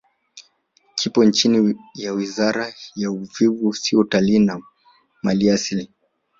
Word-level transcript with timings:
Kipo 0.95 1.25
chini 1.31 1.75
ya 1.95 2.13
Wizara 2.13 2.73
ya 2.95 3.11
Uvuvi 3.11 3.73
Sio 3.73 3.99
Utalii 3.99 4.39
na 4.39 4.61
Maliasili 5.21 5.91